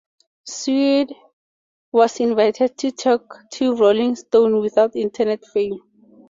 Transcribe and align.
Suede 0.45 1.13
was 1.91 2.19
invited 2.19 2.75
to 2.75 2.89
talk 2.89 3.35
to 3.51 3.75
Rolling 3.75 4.15
Stone 4.15 4.65
about 4.65 4.95
internet 4.95 5.45
fame. 5.45 5.77